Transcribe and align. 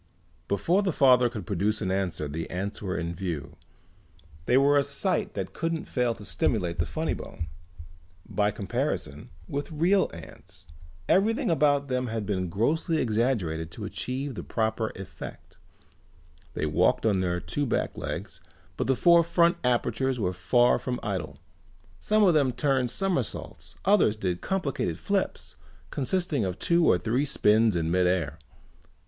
Before 0.47 0.81
the 0.81 0.91
father 0.91 1.29
could 1.29 1.45
produce 1.45 1.79
an 1.79 1.91
answer 1.91 2.27
the 2.27 2.49
ants 2.49 2.81
were 2.81 2.97
in 2.97 3.13
view. 3.13 3.55
They 4.47 4.57
were 4.57 4.75
a 4.75 4.81
sight 4.81 5.35
that 5.35 5.53
couldn't 5.53 5.85
fail 5.85 6.15
to 6.15 6.25
stimulate 6.25 6.79
the 6.79 6.87
funny 6.87 7.13
bone. 7.13 7.49
By 8.27 8.49
comparison 8.49 9.29
with 9.47 9.71
real 9.71 10.09
ants 10.11 10.65
everything 11.07 11.51
about 11.51 11.87
them 11.87 12.07
had 12.07 12.25
been 12.25 12.49
grossly 12.49 12.97
exaggerated 12.97 13.69
to 13.73 13.85
achieve 13.85 14.33
the 14.33 14.41
proper 14.41 14.91
effect. 14.95 15.57
They 16.55 16.65
walked 16.65 17.05
on 17.05 17.19
their 17.21 17.39
two 17.39 17.67
back 17.67 17.95
legs 17.95 18.41
but 18.77 18.87
the 18.87 18.95
four 18.95 19.23
front 19.23 19.57
apertures 19.63 20.19
were 20.19 20.33
far 20.33 20.79
from 20.79 20.99
idle. 21.03 21.37
Some 21.99 22.23
of 22.23 22.33
them 22.33 22.53
turned 22.53 22.89
somersaults, 22.89 23.75
others 23.85 24.15
did 24.15 24.41
complicated 24.41 24.97
flips 24.97 25.57
consisting 25.91 26.43
of 26.43 26.57
two 26.57 26.87
or 26.87 26.97
three 26.97 27.23
spins 27.23 27.75
in 27.75 27.91
mid 27.91 28.07
air. 28.07 28.39